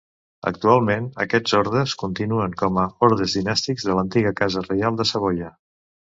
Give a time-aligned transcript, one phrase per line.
[0.51, 5.55] Actualment, aquests ordes continuen com a ordes dinàstics de l'antiga Casa Reial de Savoia.